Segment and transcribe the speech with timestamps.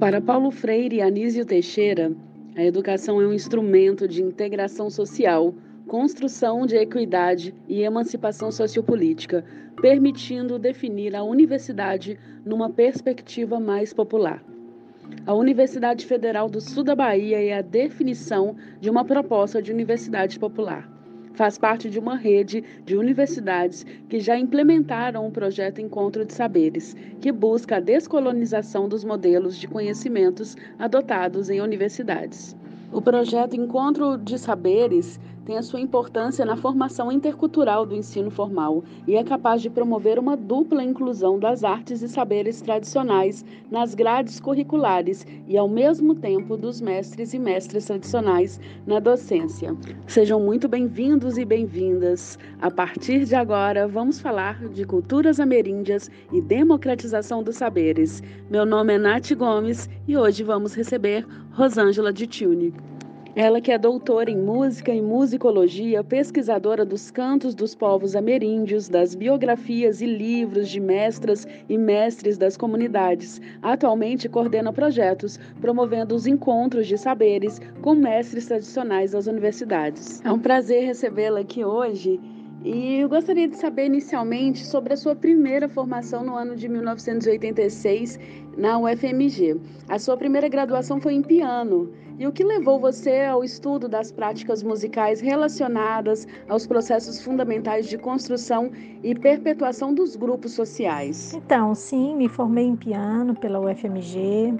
[0.00, 2.10] Para Paulo Freire e Anísio Teixeira,
[2.56, 5.54] a educação é um instrumento de integração social,
[5.86, 9.44] construção de equidade e emancipação sociopolítica,
[9.78, 14.42] permitindo definir a universidade numa perspectiva mais popular.
[15.26, 20.38] A Universidade Federal do Sul da Bahia é a definição de uma proposta de universidade
[20.38, 20.99] popular
[21.34, 26.96] faz parte de uma rede de universidades que já implementaram o projeto Encontro de Saberes,
[27.20, 32.56] que busca a descolonização dos modelos de conhecimentos adotados em universidades.
[32.92, 38.84] O projeto Encontro de Saberes tem a sua importância na formação intercultural do ensino formal
[39.04, 44.38] e é capaz de promover uma dupla inclusão das artes e saberes tradicionais nas grades
[44.38, 49.76] curriculares e, ao mesmo tempo, dos mestres e mestras tradicionais na docência.
[50.06, 52.38] Sejam muito bem-vindos e bem-vindas.
[52.62, 58.22] A partir de agora, vamos falar de culturas ameríndias e democratização dos saberes.
[58.48, 62.72] Meu nome é Nath Gomes e hoje vamos receber Rosângela de Tune.
[63.36, 69.14] Ela que é doutora em música e musicologia, pesquisadora dos cantos dos povos ameríndios, das
[69.14, 73.40] biografias e livros de mestras e mestres das comunidades.
[73.62, 80.20] Atualmente coordena projetos promovendo os encontros de saberes com mestres tradicionais das universidades.
[80.24, 82.18] É um prazer recebê-la aqui hoje.
[82.64, 88.18] E eu gostaria de saber inicialmente sobre a sua primeira formação no ano de 1986
[88.58, 89.56] na UFMG.
[89.88, 91.90] A sua primeira graduação foi em piano.
[92.20, 97.96] E o que levou você ao estudo das práticas musicais relacionadas aos processos fundamentais de
[97.96, 98.70] construção
[99.02, 101.32] e perpetuação dos grupos sociais?
[101.32, 104.54] Então, sim, me formei em piano pela UFMG.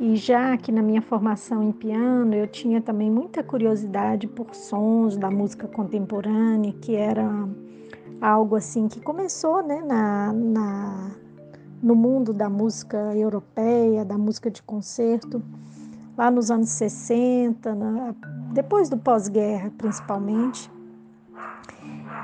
[0.00, 5.18] E já que na minha formação em piano eu tinha também muita curiosidade por sons
[5.18, 7.50] da música contemporânea, que era
[8.18, 11.10] algo assim que começou né, na, na,
[11.82, 15.42] no mundo da música europeia, da música de concerto
[16.16, 18.14] lá nos anos 60, né,
[18.52, 20.70] depois do pós-guerra principalmente,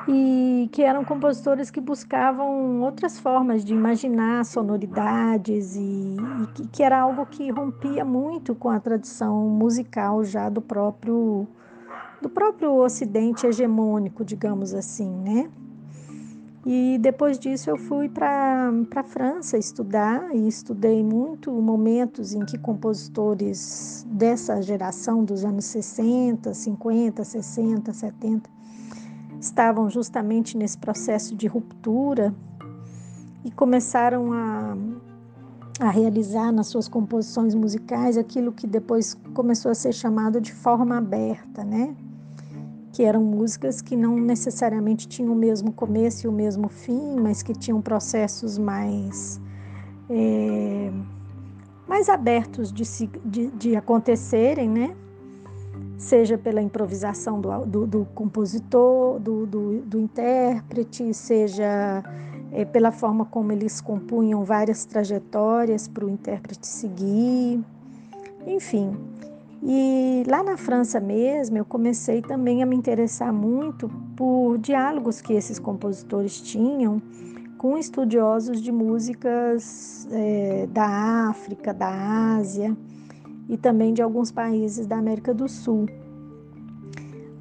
[0.06, 6.82] e que eram compositores que buscavam outras formas de imaginar sonoridades e, e que, que,
[6.82, 11.46] era algo que rompia muito com a tradição musical já do próprio
[12.20, 15.48] do próprio Ocidente hegemônico, digamos assim, né?
[16.70, 22.58] E depois disso eu fui para a França estudar e estudei muito momentos em que
[22.58, 28.50] compositores dessa geração dos anos 60, 50, 60, 70
[29.40, 32.34] estavam justamente nesse processo de ruptura
[33.42, 34.76] e começaram a,
[35.80, 40.98] a realizar nas suas composições musicais aquilo que depois começou a ser chamado de forma
[40.98, 41.96] aberta, né?
[42.98, 47.44] Que eram músicas que não necessariamente tinham o mesmo começo e o mesmo fim, mas
[47.44, 49.40] que tinham processos mais
[50.10, 50.90] é,
[51.86, 54.96] mais abertos de, se, de, de, acontecerem, né?
[55.96, 62.02] Seja pela improvisação do, do, do compositor, do, do, do, intérprete, seja
[62.50, 67.60] é, pela forma como eles compunham várias trajetórias para o intérprete seguir,
[68.44, 68.96] enfim.
[69.62, 75.32] E lá na França mesmo, eu comecei também a me interessar muito por diálogos que
[75.32, 77.02] esses compositores tinham
[77.58, 82.76] com estudiosos de músicas é, da África, da Ásia
[83.48, 85.86] e também de alguns países da América do Sul,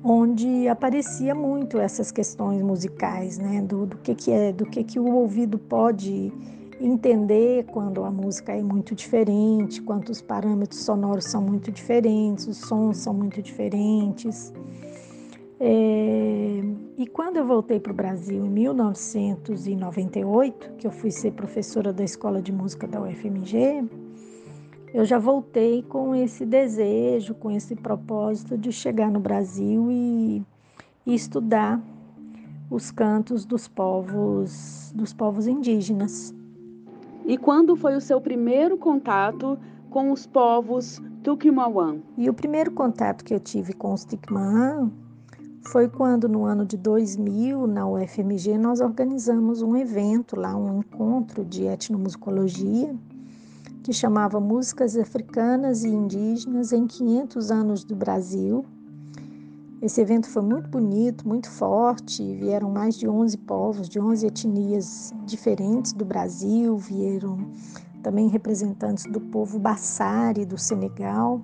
[0.03, 4.99] onde aparecia muito essas questões musicais, né, do, do que, que é, do que, que
[4.99, 6.33] o ouvido pode
[6.79, 12.57] entender quando a música é muito diferente, quando os parâmetros sonoros são muito diferentes, os
[12.57, 14.53] sons são muito diferentes.
[15.59, 16.61] É,
[16.97, 22.03] e quando eu voltei para o Brasil em 1998, que eu fui ser professora da
[22.03, 23.83] Escola de Música da UFMG,
[24.93, 30.41] eu já voltei com esse desejo, com esse propósito de chegar no Brasil e,
[31.05, 31.81] e estudar
[32.69, 36.33] os cantos dos povos dos povos indígenas.
[37.27, 39.59] E quando foi o seu primeiro contato
[39.89, 41.99] com os povos Tukimawan?
[42.17, 44.89] E o primeiro contato que eu tive com os Tukimawan
[45.61, 51.43] foi quando, no ano de 2000, na UFMG, nós organizamos um evento lá, um encontro
[51.43, 52.95] de etnomusicologia,
[53.83, 58.63] que chamava Músicas Africanas e Indígenas em 500 anos do Brasil,
[59.81, 62.23] esse evento foi muito bonito, muito forte.
[62.35, 66.77] Vieram mais de 11 povos, de 11 etnias diferentes do Brasil.
[66.77, 67.37] Vieram
[68.01, 71.41] também representantes do povo Bassari do Senegal,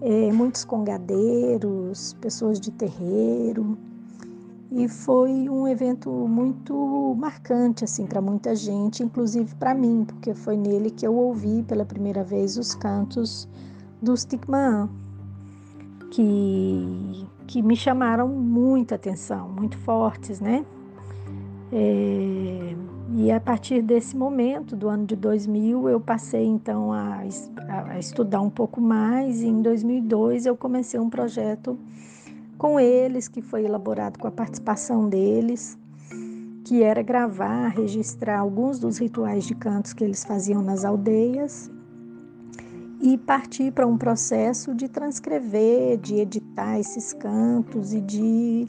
[0.00, 3.76] é, muitos congadeiros, pessoas de terreiro.
[4.70, 10.56] e foi um evento muito marcante assim para muita gente, inclusive para mim, porque foi
[10.56, 13.48] nele que eu ouvi pela primeira vez os cantos
[14.00, 14.88] dos Tikman,
[16.10, 20.64] que que me chamaram muita atenção, muito fortes, né?
[21.72, 22.76] É,
[23.16, 27.24] e a partir desse momento, do ano de 2000, eu passei então a,
[27.68, 31.76] a, estudar um pouco mais, e em 2002 eu comecei um projeto
[32.56, 35.76] com eles, que foi elaborado com a participação deles,
[36.64, 41.68] que era gravar, registrar alguns dos rituais de cantos que eles faziam nas aldeias
[43.00, 48.66] e partir para um processo de transcrever, de editar esses cantos e de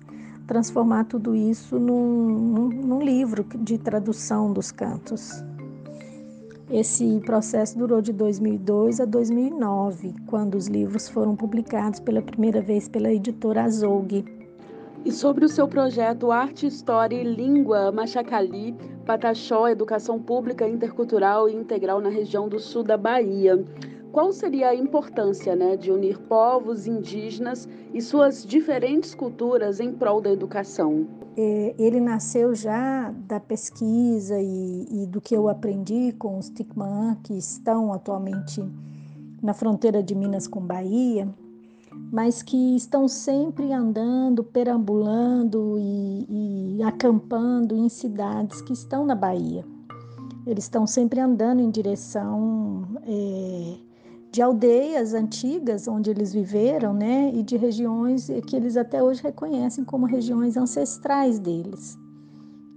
[0.47, 5.43] transformar tudo isso num, num, num livro de tradução dos cantos.
[6.69, 12.87] Esse processo durou de 2002 a 2009, quando os livros foram publicados pela primeira vez
[12.87, 14.23] pela editora Azougue.
[15.03, 18.73] E sobre o seu projeto Arte, História e Língua Machacali,
[19.05, 23.65] Pataxó, Educação Pública Intercultural e Integral na região do sul da Bahia.
[24.11, 30.19] Qual seria a importância né, de unir povos indígenas e suas diferentes culturas em prol
[30.19, 31.07] da educação?
[31.37, 37.17] É, ele nasceu já da pesquisa e, e, do que eu aprendi com os Ticmã,
[37.23, 38.61] que estão atualmente
[39.41, 41.33] na fronteira de Minas com Bahia,
[42.11, 49.63] mas que estão sempre andando, perambulando e, e acampando em cidades que estão na Bahia.
[50.45, 52.85] Eles estão sempre andando em direção.
[53.07, 53.90] É,
[54.31, 59.83] de aldeias antigas onde eles viveram, né, e de regiões que eles até hoje reconhecem
[59.83, 61.97] como regiões ancestrais deles.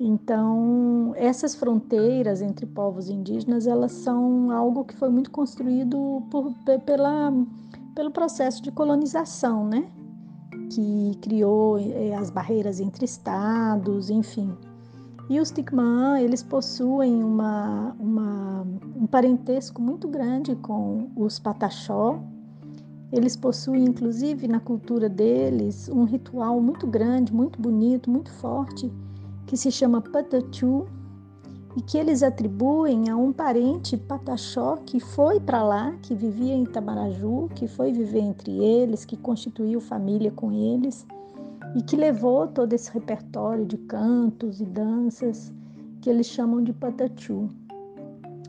[0.00, 6.52] Então, essas fronteiras entre povos indígenas, elas são algo que foi muito construído por,
[6.84, 7.32] pela,
[7.94, 9.88] pelo processo de colonização, né?
[10.72, 14.52] Que criou eh, as barreiras entre estados, enfim.
[15.28, 22.20] E os Tikman, eles possuem uma, uma, um parentesco muito grande com os Pataxó.
[23.10, 28.92] Eles possuem, inclusive, na cultura deles, um ritual muito grande, muito bonito, muito forte,
[29.46, 30.86] que se chama Patachu,
[31.76, 36.64] e que eles atribuem a um parente Pataxó que foi para lá, que vivia em
[36.64, 41.06] Itamaraju, que foi viver entre eles, que constituiu família com eles
[41.74, 45.52] e que levou todo esse repertório de cantos e danças
[46.00, 47.48] que eles chamam de patachu.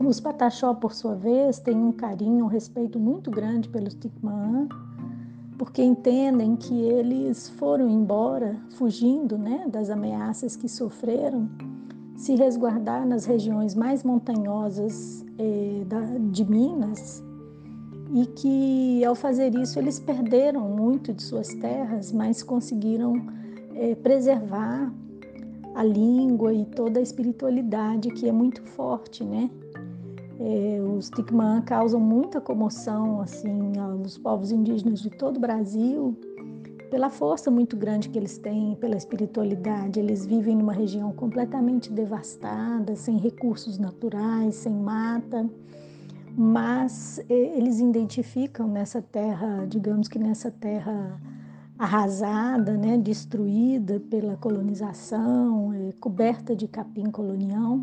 [0.04, 4.68] Os pataxó, por sua vez, têm um carinho, um respeito muito grande pelos Tikmaã,
[5.56, 11.48] porque entendem que eles foram embora, fugindo né, das ameaças que sofreram,
[12.14, 16.00] se resguardar nas regiões mais montanhosas eh, da,
[16.30, 17.24] de Minas
[18.12, 23.14] e que ao fazer isso eles perderam muito de suas terras, mas conseguiram
[23.74, 24.92] é, preservar
[25.74, 29.50] a língua e toda a espiritualidade que é muito forte, né?
[30.38, 36.16] É, os Tikman causam muita comoção assim aos povos indígenas de todo o Brasil
[36.90, 39.98] pela força muito grande que eles têm, pela espiritualidade.
[39.98, 45.48] Eles vivem numa região completamente devastada, sem recursos naturais, sem mata
[46.36, 51.18] mas eles identificam nessa terra, digamos que nessa terra
[51.78, 57.80] arrasada, né, destruída pela colonização, é, coberta de capim colonial,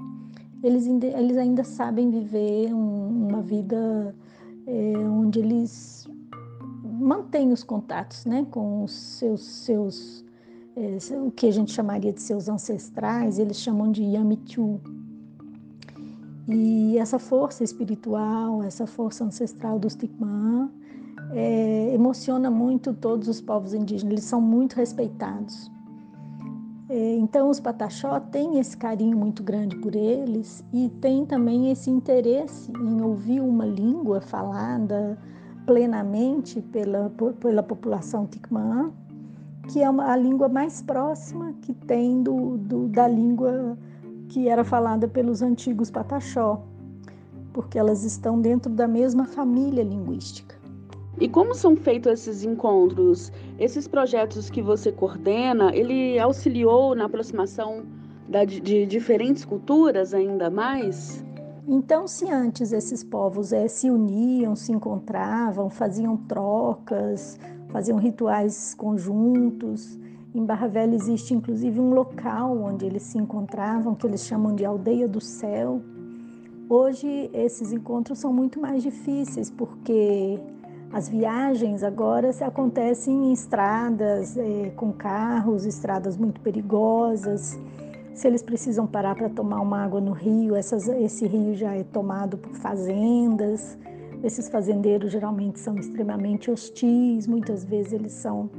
[0.64, 4.16] eles, eles ainda sabem viver um, uma vida
[4.68, 6.08] é, onde eles
[6.84, 10.26] mantêm os contatos né, com os seus, seus
[10.76, 14.80] é, o que a gente chamaria de seus ancestrais, eles chamam de Yamichu,
[16.48, 20.70] e essa força espiritual, essa força ancestral dos Tikmã,
[21.32, 25.72] é, emociona muito todos os povos indígenas, eles são muito respeitados.
[26.90, 31.90] É, então, os Pataxó têm esse carinho muito grande por eles e têm também esse
[31.90, 35.18] interesse em ouvir uma língua falada
[35.66, 37.10] plenamente pela,
[37.40, 38.92] pela população Tikmã,
[39.70, 43.78] que é uma, a língua mais próxima que tem do, do da língua
[44.34, 46.64] que era falada pelos antigos Pataxó,
[47.54, 50.56] porque elas estão dentro da mesma família linguística.
[51.20, 53.32] E como são feitos esses encontros?
[53.60, 57.84] Esses projetos que você coordena, ele auxiliou na aproximação
[58.28, 61.24] da, de diferentes culturas ainda mais?
[61.68, 70.00] Então, se antes esses povos é, se uniam, se encontravam, faziam trocas, faziam rituais conjuntos,
[70.34, 74.66] em Barra Velha existe inclusive um local onde eles se encontravam, que eles chamam de
[74.66, 75.82] Aldeia do Céu.
[76.70, 80.40] Hoje esses encontros são muito mais difíceis porque
[80.94, 87.60] As viagens agora acontecem em estradas é, com carros, estradas muito perigosas.
[88.14, 91.84] Se eles precisam parar para tomar uma água no rio, essas, esse rio já é
[91.84, 93.76] tomado por fazendas.
[94.24, 98.52] Esses fazendeiros geralmente são extremamente hostis, muitas vezes eles são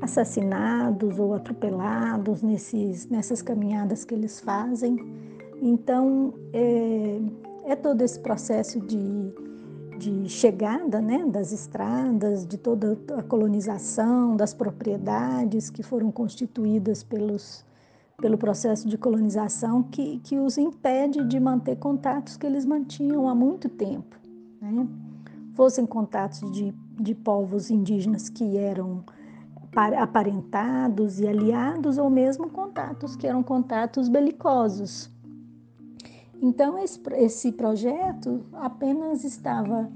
[0.00, 4.96] assassinados ou atropelados nesses, nessas caminhadas que eles fazem.
[5.60, 7.20] Então, é,
[7.64, 9.32] é todo esse processo de,
[9.98, 17.64] de chegada né, das estradas, de toda a colonização, das propriedades que foram constituídas pelos,
[18.18, 23.34] pelo processo de colonização, que, que os impede de manter contatos que eles mantinham há
[23.34, 24.16] muito tempo.
[24.60, 24.86] Né?
[25.54, 29.02] Fossem contatos de, de povos indígenas que eram
[29.76, 35.10] aparentados e aliados, ou mesmo contatos que eram contatos belicosos.
[36.40, 39.90] Então, esse, projeto apenas estava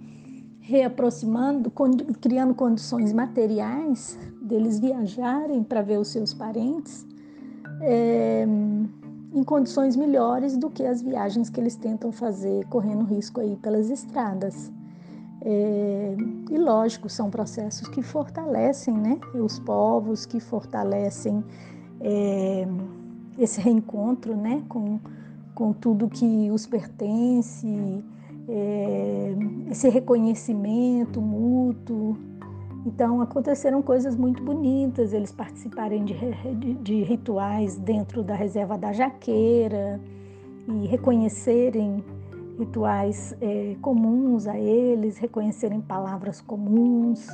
[0.61, 1.73] reaproximando,
[2.21, 7.07] criando condições materiais deles viajarem para ver os seus parentes
[7.81, 8.47] é,
[9.33, 13.91] em condições melhores do que as viagens que eles tentam fazer correndo risco aí pelas
[13.91, 14.73] estradas.
[15.43, 16.17] É,
[16.51, 21.43] e lógico, são processos que fortalecem né, os povos, que fortalecem
[22.01, 22.67] é,
[23.39, 24.99] esse reencontro né, com,
[25.55, 28.05] com tudo que os pertence,
[28.49, 29.35] é,
[29.71, 32.19] esse reconhecimento mútuo.
[32.85, 36.15] Então, aconteceram coisas muito bonitas, eles participarem de,
[36.59, 40.01] de, de rituais dentro da reserva da Jaqueira
[40.67, 42.03] e reconhecerem
[42.61, 47.26] rituais é, comuns a eles, reconhecerem palavras comuns.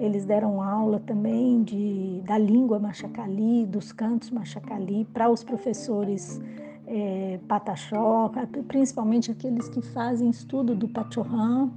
[0.00, 6.40] Eles deram aula também de, da língua machacali, dos cantos machacali, para os professores
[6.86, 8.32] é, pataxó,
[8.66, 11.68] principalmente aqueles que fazem estudo do pachorrã.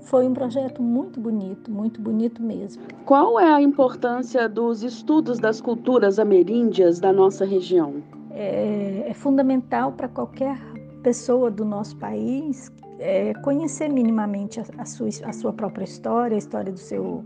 [0.00, 2.82] Foi um projeto muito bonito, muito bonito mesmo.
[3.06, 8.02] Qual é a importância dos estudos das culturas ameríndias da nossa região?
[8.30, 10.73] É, é fundamental para qualquer
[11.04, 16.38] pessoa do nosso país é, conhecer minimamente a, a, sua, a sua própria história, a
[16.38, 17.22] história do seu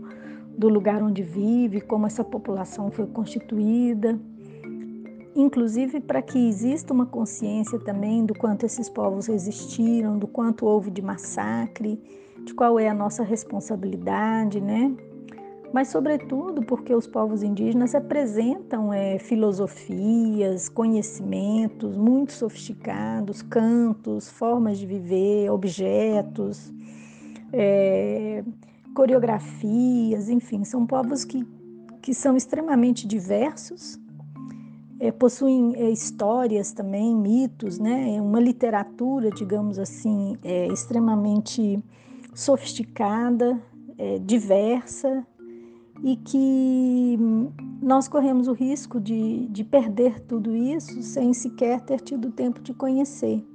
[0.57, 4.19] do lugar onde vive, como essa população foi constituída,
[5.33, 10.91] inclusive para que exista uma consciência também do quanto esses povos resistiram, do quanto houve
[10.91, 11.97] de massacre,
[12.43, 14.93] de qual é a nossa responsabilidade, né?
[15.71, 24.87] Mas, sobretudo, porque os povos indígenas apresentam é, filosofias, conhecimentos muito sofisticados, cantos, formas de
[24.87, 26.73] viver, objetos,
[27.53, 28.43] é,
[28.95, 31.45] coreografias, enfim, são povos que,
[32.01, 33.99] que são extremamente diversos,
[34.99, 38.19] é, possuem é, histórias também, mitos, né?
[38.19, 41.81] uma literatura, digamos assim, é, extremamente
[42.33, 43.61] sofisticada,
[43.97, 45.25] é, diversa
[46.03, 47.17] e que
[47.81, 52.73] nós corremos o risco de, de perder tudo isso sem sequer ter tido tempo de
[52.73, 53.45] conhecer.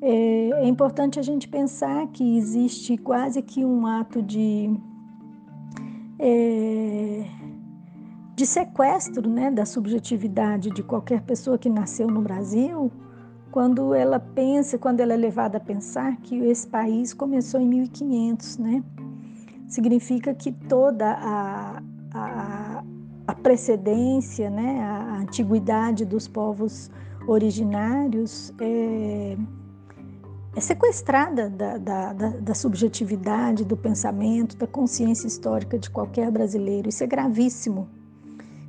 [0.00, 4.70] É, é importante a gente pensar que existe quase que um ato de,
[6.18, 7.24] é,
[8.34, 12.92] de sequestro né, da subjetividade de qualquer pessoa que nasceu no Brasil,
[13.50, 18.58] quando ela pensa, quando ela é levada a pensar que esse país começou em 1500,
[18.58, 18.84] né?
[19.68, 21.82] Significa que toda a,
[22.12, 22.84] a,
[23.26, 26.90] a precedência, né, a antiguidade dos povos
[27.26, 29.36] originários é,
[30.54, 36.88] é sequestrada da, da, da, da, subjetividade, do pensamento, da consciência histórica de qualquer brasileiro.
[36.88, 37.88] Isso é gravíssimo.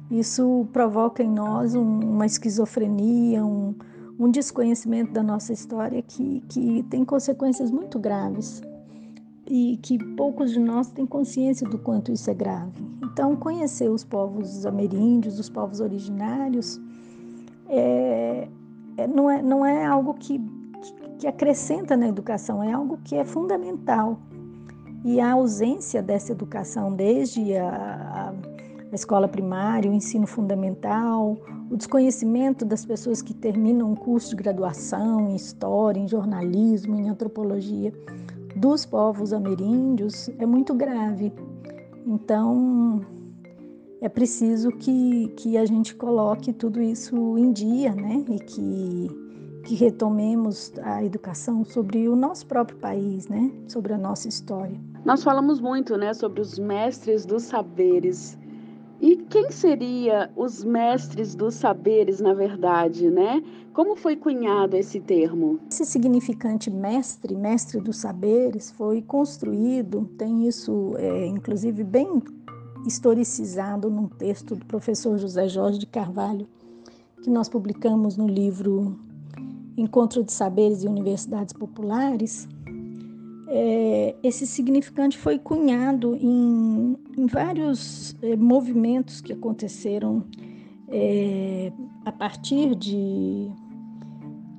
[0.09, 3.75] Isso provoca em nós um, uma esquizofrenia, um,
[4.17, 8.61] um desconhecimento da nossa história que, que tem consequências muito graves
[9.49, 12.71] e que poucos de nós têm consciência do quanto isso é grave.
[13.03, 16.79] Então, conhecer os povos ameríndios, os povos originários,
[17.69, 18.47] é,
[18.97, 20.41] é, não, é, não é algo que,
[21.17, 24.19] que acrescenta na educação, é algo que é fundamental.
[25.05, 28.33] E a ausência dessa educação, desde a,
[28.91, 31.37] a escola primária, o ensino fundamental,
[31.69, 37.09] o desconhecimento das pessoas que terminam um curso de graduação em história, em jornalismo, em
[37.09, 37.93] antropologia,
[38.57, 41.31] dos povos ameríndios é muito grave.
[42.05, 43.05] Então,
[44.01, 48.23] é preciso que, que a gente coloque tudo isso em dia, né?
[48.29, 49.07] E que,
[49.65, 53.51] que retomemos a educação sobre o nosso próprio país, né?
[53.67, 54.79] Sobre a nossa história.
[55.03, 58.37] Nós falamos muito, né, sobre os mestres dos saberes.
[58.99, 63.43] E quem seria os mestres dos saberes, na verdade, né?
[63.77, 65.59] Como foi cunhado esse termo?
[65.69, 72.19] Esse significante mestre, mestre dos saberes, foi construído, tem isso, é, inclusive, bem
[72.87, 76.47] historicizado num texto do professor José Jorge de Carvalho,
[77.21, 78.97] que nós publicamos no livro
[79.77, 82.49] Encontro de Saberes e Universidades Populares,
[83.47, 90.25] é, esse significante foi cunhado em, em vários é, movimentos que aconteceram
[90.89, 91.71] é,
[92.05, 93.51] a partir de,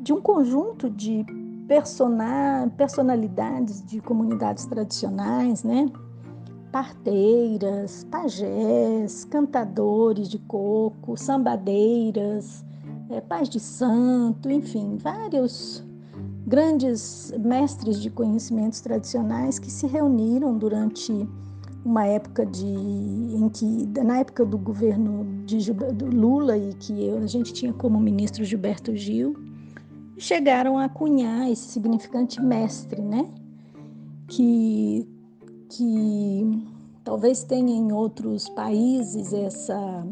[0.09, 1.23] de um conjunto de
[1.67, 5.87] persona, personalidades de comunidades tradicionais, né?
[6.73, 12.65] parteiras, pajés, cantadores de coco, sambadeiras,
[13.11, 15.85] é, pais de santo, enfim, vários
[16.47, 21.29] grandes mestres de conhecimentos tradicionais que se reuniram durante
[21.85, 27.53] uma época de em que na época do governo de Lula e que a gente
[27.53, 29.48] tinha como ministro Gilberto Gil
[30.19, 33.29] chegaram a cunhar esse significante mestre, né?
[34.27, 35.09] Que
[35.71, 36.67] que
[37.05, 40.07] talvez tenha em outros países essa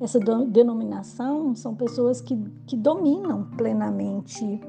[0.00, 4.60] essa denominação são pessoas que, que dominam plenamente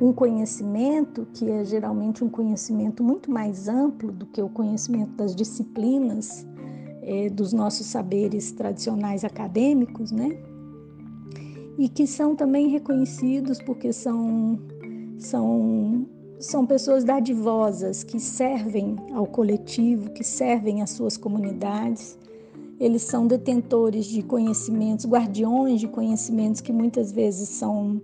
[0.00, 5.34] um conhecimento que é geralmente um conhecimento muito mais amplo do que o conhecimento das
[5.34, 6.46] disciplinas
[7.02, 10.38] é, dos nossos saberes tradicionais acadêmicos, né?
[11.78, 14.58] E que são também reconhecidos porque são,
[15.16, 16.06] são,
[16.40, 22.18] são pessoas dadivosas que servem ao coletivo, que servem às suas comunidades.
[22.80, 28.02] Eles são detentores de conhecimentos, guardiões de conhecimentos que muitas vezes são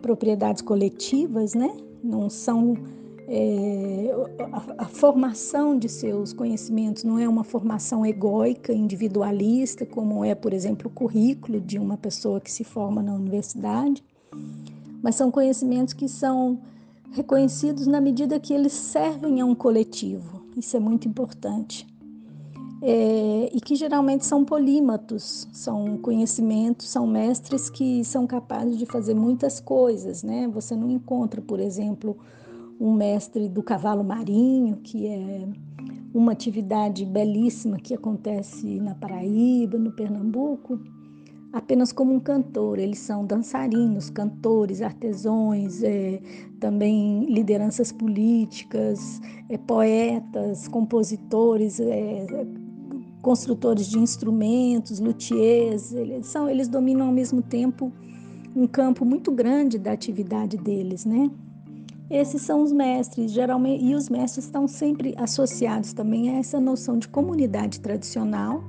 [0.00, 1.76] propriedades coletivas, né?
[2.02, 2.74] Não são
[3.28, 4.10] é,
[4.52, 10.52] a, a, formação de seus conhecimentos não é uma formação egóica, individualista, como é, por
[10.52, 14.02] exemplo, o currículo de uma pessoa que se forma na universidade,
[15.02, 16.58] mas são conhecimentos que são
[17.12, 20.42] reconhecidos na medida que eles servem a um coletivo.
[20.56, 21.86] Isso é muito importante
[22.80, 29.14] é, e que geralmente são polímatos, são conhecimentos, são mestres que são capazes de fazer
[29.14, 30.48] muitas coisas, né?
[30.48, 32.16] Você não encontra, por exemplo,
[32.80, 35.48] um mestre do cavalo marinho, que é
[36.14, 40.80] uma atividade belíssima que acontece na Paraíba, no Pernambuco,
[41.52, 42.78] apenas como um cantor.
[42.78, 46.20] Eles são dançarinos, cantores, artesões, é,
[46.60, 52.26] também lideranças políticas, é, poetas, compositores, é,
[53.20, 57.92] construtores de instrumentos, luthiers, eles, são, eles dominam ao mesmo tempo
[58.54, 61.30] um campo muito grande da atividade deles, né?
[62.10, 66.98] Esses são os mestres, geralmente, e os mestres estão sempre associados também a essa noção
[66.98, 68.64] de comunidade tradicional,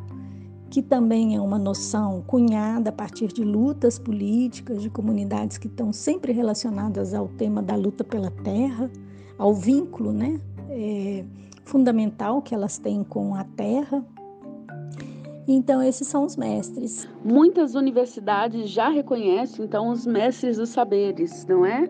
[0.69, 5.93] que também é uma noção cunhada a partir de lutas políticas, de comunidades que estão
[5.93, 8.91] sempre relacionadas ao tema da luta pela terra,
[9.37, 10.39] ao vínculo, né?
[10.69, 11.23] É,
[11.63, 14.05] fundamental que elas têm com a terra,
[15.51, 17.09] então, esses são os mestres.
[17.25, 21.89] Muitas universidades já reconhecem, então, os mestres dos saberes, não é?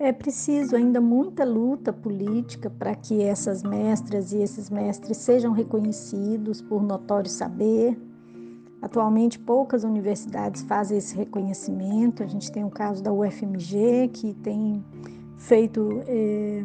[0.00, 6.62] É preciso ainda muita luta política para que essas mestras e esses mestres sejam reconhecidos
[6.62, 7.98] por notório saber.
[8.80, 12.22] Atualmente, poucas universidades fazem esse reconhecimento.
[12.22, 14.84] A gente tem o caso da UFMG, que tem
[15.36, 16.62] feito é,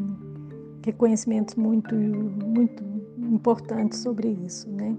[0.85, 2.83] reconhecimentos muito, muito
[3.17, 4.95] importantes sobre isso, né?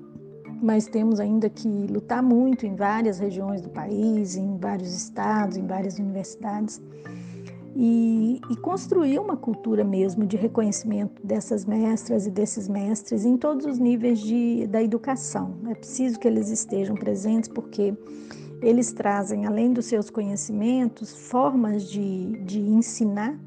[0.60, 5.66] mas temos ainda que lutar muito em várias regiões do país, em vários estados, em
[5.66, 6.80] várias universidades,
[7.76, 13.66] e, e, construir uma cultura mesmo de reconhecimento dessas mestras e desses mestres em todos
[13.66, 15.56] os níveis de, da educação.
[15.66, 17.92] É preciso que eles estejam presentes porque
[18.62, 23.38] eles trazem, além dos seus conhecimentos, formas de, de ensinar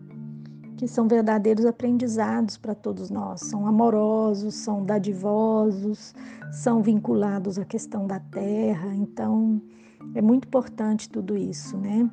[0.75, 3.41] que são verdadeiros aprendizados para todos nós.
[3.41, 6.13] São amorosos, são dadivosos,
[6.51, 8.93] são vinculados à questão da terra.
[8.93, 9.59] Então,
[10.13, 12.07] é muito importante tudo isso, né?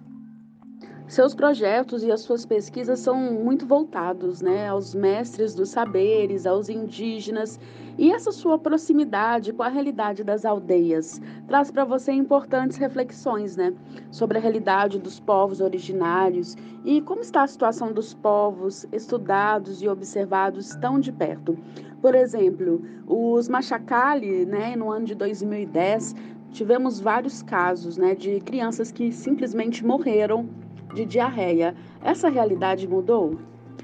[1.06, 6.70] Seus projetos e as suas pesquisas são muito voltados né, aos mestres dos saberes, aos
[6.70, 7.60] indígenas,
[7.98, 13.74] e essa sua proximidade com a realidade das aldeias traz para você importantes reflexões né,
[14.10, 19.88] sobre a realidade dos povos originários e como está a situação dos povos estudados e
[19.88, 21.56] observados tão de perto.
[22.00, 26.14] Por exemplo, os Machacali, né, no ano de 2010,
[26.50, 30.48] tivemos vários casos né, de crianças que simplesmente morreram
[30.94, 31.74] de diarreia.
[32.02, 33.38] Essa realidade mudou?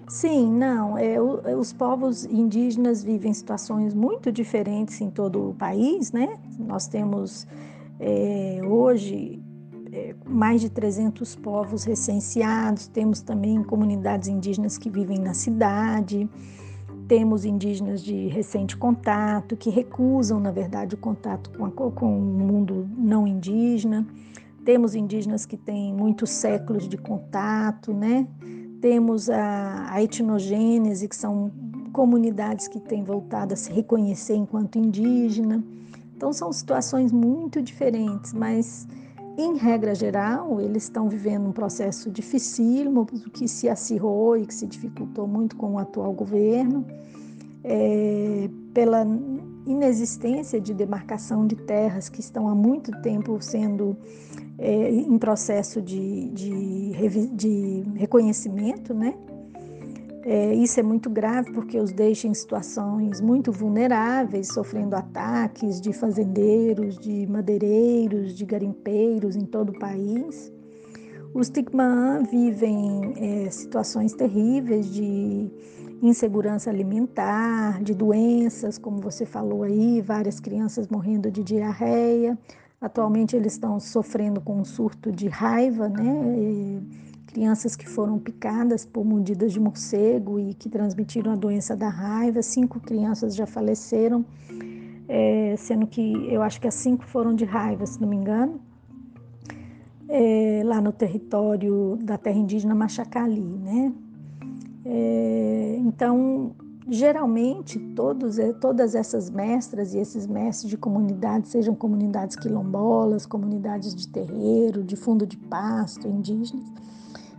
[0.09, 0.99] Sim, não.
[0.99, 1.20] É, é,
[1.57, 6.38] os povos indígenas vivem situações muito diferentes em todo o país, né?
[6.59, 7.46] Nós temos
[7.99, 9.40] é, hoje
[9.92, 16.29] é, mais de 300 povos recenseados, temos também comunidades indígenas que vivem na cidade,
[17.07, 22.20] temos indígenas de recente contato, que recusam, na verdade, o contato com, a, com o
[22.20, 24.07] mundo não indígena.
[24.64, 28.27] Temos indígenas que têm muitos séculos de contato, né?
[28.81, 31.51] Temos a, a etnogênese, que são
[31.92, 35.62] comunidades que têm voltado a se reconhecer enquanto indígena.
[36.16, 38.87] Então, são situações muito diferentes, mas,
[39.37, 44.66] em regra geral, eles estão vivendo um processo dificílimo, que se acirrou e que se
[44.66, 46.85] dificultou muito com o atual governo
[47.64, 49.06] é, pela
[49.66, 53.96] inexistência de demarcação de terras que estão há muito tempo sendo
[54.59, 59.14] é, em processo de, de, de reconhecimento, né?
[60.22, 65.94] É, isso é muito grave porque os deixa em situações muito vulneráveis, sofrendo ataques de
[65.94, 70.52] fazendeiros, de madeireiros, de garimpeiros em todo o país.
[71.33, 75.50] Os Ticmã vivem é, situações terríveis de
[76.02, 82.38] insegurança alimentar, de doenças, como você falou aí, várias crianças morrendo de diarreia.
[82.80, 86.34] Atualmente eles estão sofrendo com um surto de raiva, né?
[86.38, 86.82] E
[87.26, 92.42] crianças que foram picadas por mordidas de morcego e que transmitiram a doença da raiva.
[92.42, 94.24] Cinco crianças já faleceram,
[95.06, 98.60] é, sendo que eu acho que as cinco foram de raiva, se não me engano.
[100.08, 103.92] É, lá no território da terra indígena Machacali, né?
[104.92, 106.50] É, então,
[106.88, 113.94] geralmente, todos, é, todas essas mestras e esses mestres de comunidades, sejam comunidades quilombolas, comunidades
[113.94, 116.66] de terreiro, de fundo de pasto, indígenas,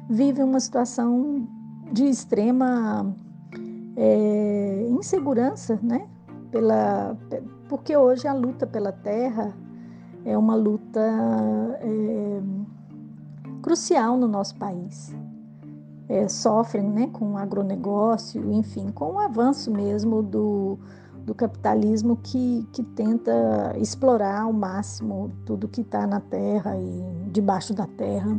[0.10, 1.46] vivem uma situação
[1.92, 3.14] de extrema
[3.98, 6.08] é, insegurança, né?
[6.52, 7.18] Pela,
[7.68, 9.54] porque hoje a luta pela terra
[10.24, 11.02] é uma luta
[11.82, 12.42] é,
[13.62, 15.14] crucial no nosso país
[16.12, 20.78] é, sofrem né, com o agronegócio, enfim, com o avanço mesmo do,
[21.26, 27.74] do capitalismo que, que tenta explorar ao máximo tudo que está na terra e debaixo
[27.74, 28.38] da terra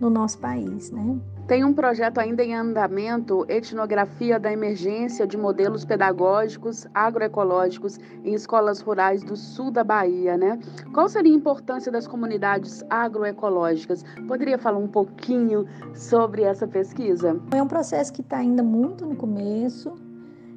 [0.00, 1.20] no nosso país, né?
[1.46, 8.80] Tem um projeto ainda em andamento, Etnografia da Emergência de Modelos Pedagógicos Agroecológicos em Escolas
[8.80, 10.58] Rurais do Sul da Bahia, né?
[10.94, 14.04] Qual seria a importância das comunidades agroecológicas?
[14.28, 17.38] Poderia falar um pouquinho sobre essa pesquisa?
[17.50, 19.92] É um processo que está ainda muito no começo,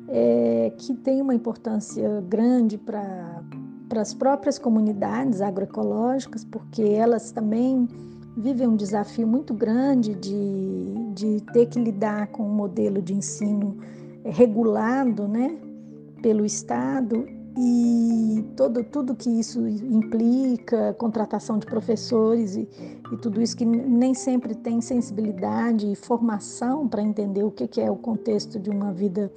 [0.07, 3.41] é, que tem uma importância grande para
[3.95, 7.87] as próprias comunidades agroecológicas, porque elas também
[8.35, 13.77] vive um desafio muito grande de, de ter que lidar com um modelo de ensino
[14.23, 15.57] regulado né,
[16.21, 17.25] pelo Estado.
[17.57, 22.67] E todo, tudo que isso implica, contratação de professores e,
[23.13, 27.79] e tudo isso que nem sempre tem sensibilidade e formação para entender o que, que
[27.79, 29.31] é o contexto de uma vida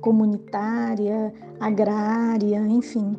[0.00, 3.16] comunitária, agrária, enfim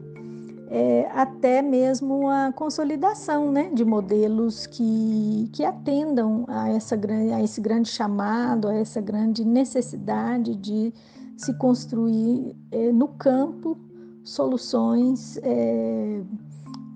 [0.70, 7.00] é, até mesmo a consolidação né, de modelos que, que atendam a, essa,
[7.36, 10.94] a esse grande chamado, a essa grande necessidade de
[11.38, 13.78] se construir é, no campo
[14.24, 16.22] soluções é,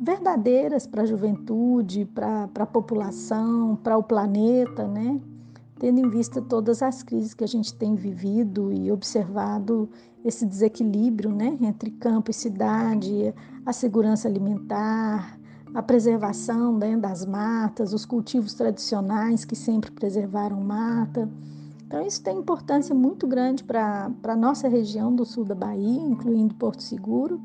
[0.01, 5.21] verdadeiras para a juventude, para a população, para o planeta, né?
[5.82, 9.89] Tendo em vista todas as crises que a gente tem vivido e observado
[10.24, 13.34] esse desequilíbrio né, entre campo e cidade,
[13.65, 15.39] a segurança alimentar,
[15.74, 21.28] a preservação né, das matas, os cultivos tradicionais que sempre preservaram mata.
[21.88, 26.54] Então, isso tem importância muito grande para a nossa região do sul da Bahia, incluindo
[26.54, 27.41] Porto Seguro,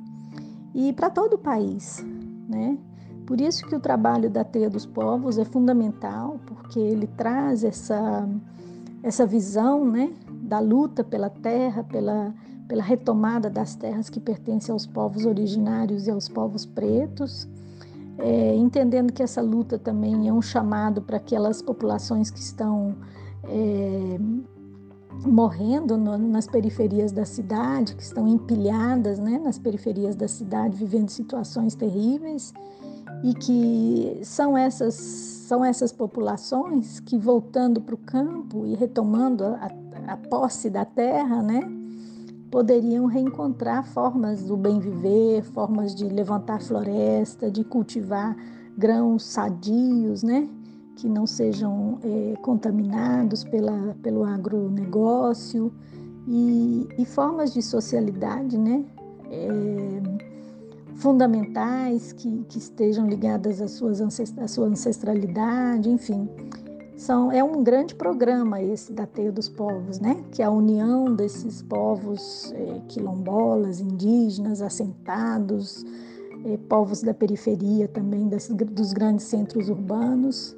[0.75, 2.05] e para todo o país.
[2.47, 2.77] Né?
[3.27, 8.29] Por isso que o trabalho da Teia dos Povos é fundamental, porque ele traz essa,
[9.03, 12.33] essa visão né, da luta pela terra, pela
[12.67, 17.49] pela retomada das terras que pertencem aos povos originários e aos povos pretos,
[18.19, 22.97] é, entendendo que essa luta também é um chamado para aquelas populações que estão
[23.45, 24.19] é,
[25.25, 31.09] morrendo no, nas periferias da cidade, que estão empilhadas né, nas periferias da cidade, vivendo
[31.09, 32.53] situações terríveis,
[33.25, 39.71] e que são essas, são essas populações que, voltando para o campo e retomando a,
[40.09, 41.61] a posse da terra, né,
[42.51, 48.37] poderiam reencontrar formas do bem viver, formas de levantar floresta, de cultivar
[48.77, 50.49] grãos sadios, né?
[50.97, 55.73] Que não sejam é, contaminados pela, pelo agronegócio
[56.27, 58.85] e, e formas de socialidade, né?
[59.31, 60.27] É,
[60.97, 66.29] fundamentais que, que estejam ligadas às suas à sua ancestralidade, enfim.
[66.97, 70.25] São, é um grande programa esse da Teia dos Povos, né?
[70.33, 75.85] que é a união desses povos é, quilombolas, indígenas, assentados,
[76.47, 80.57] é, povos da periferia também, das, dos grandes centros urbanos,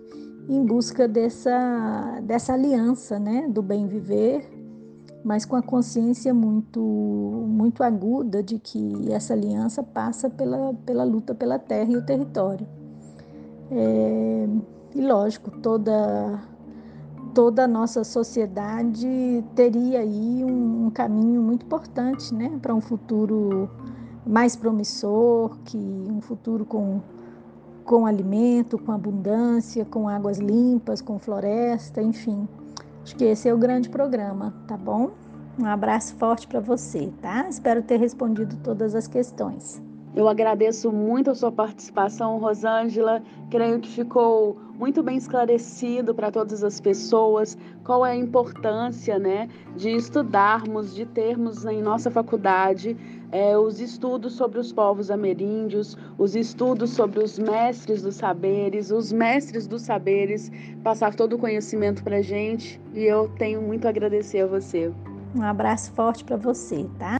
[0.49, 3.47] em busca dessa, dessa aliança né?
[3.49, 4.59] do bem viver
[5.25, 11.35] mas com a consciência muito, muito aguda de que essa aliança passa pela, pela luta
[11.35, 12.67] pela terra e o território.
[13.71, 14.49] É,
[14.95, 16.41] e lógico, toda,
[17.35, 23.69] toda a nossa sociedade teria aí um, um caminho muito importante né, para um futuro
[24.27, 27.03] mais promissor, que um futuro com,
[27.89, 32.47] com alimento, com abundância, com águas limpas, com floresta, enfim.
[33.03, 35.13] Acho que esse é o grande programa, tá bom?
[35.59, 37.49] Um abraço forte para você, tá?
[37.49, 39.88] Espero ter respondido todas as questões.
[40.15, 43.23] Eu agradeço muito a sua participação, Rosângela.
[43.51, 49.49] Creio que ficou muito bem esclarecido para todas as pessoas qual é a importância né,
[49.77, 52.97] de estudarmos, de termos em nossa faculdade
[53.31, 59.13] é, os estudos sobre os povos ameríndios, os estudos sobre os mestres dos saberes, os
[59.13, 60.51] mestres dos saberes,
[60.83, 62.81] passar todo o conhecimento para a gente.
[62.95, 64.93] E eu tenho muito a agradecer a você.
[65.35, 67.18] Um abraço forte para você, tá?